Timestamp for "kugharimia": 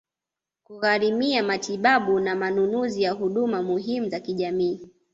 0.63-1.43